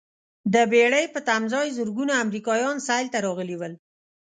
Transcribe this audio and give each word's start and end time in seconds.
د 0.53 0.55
بېړۍ 0.71 1.05
په 1.13 1.19
تمځاې 1.27 1.67
زرګونه 1.77 2.13
امریکایان 2.25 2.77
سیل 2.87 3.07
ته 3.13 3.17
راغلي 3.25 3.55
ول. 3.57 3.73